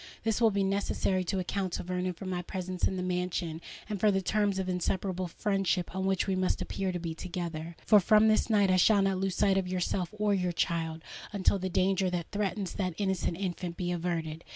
[0.23, 3.99] This will be necessary to account to Vernon for my presence in the mansion, and
[3.99, 7.75] for the terms of inseparable friendship on which we must appear to be together.
[7.85, 11.59] For from this night I shall not lose sight of yourself or your child, until
[11.59, 14.43] the danger that threatens that innocent infant be averted.